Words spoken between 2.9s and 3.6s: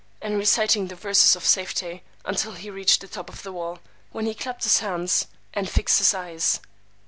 the top of the